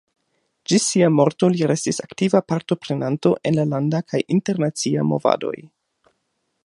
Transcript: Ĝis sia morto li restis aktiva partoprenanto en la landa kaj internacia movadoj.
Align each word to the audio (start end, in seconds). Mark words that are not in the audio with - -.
Ĝis 0.71 0.85
sia 0.93 1.09
morto 1.17 1.49
li 1.55 1.67
restis 1.71 2.01
aktiva 2.05 2.41
partoprenanto 2.53 3.35
en 3.51 3.59
la 3.61 3.67
landa 3.75 4.01
kaj 4.13 4.23
internacia 4.37 5.05
movadoj. 5.13 5.55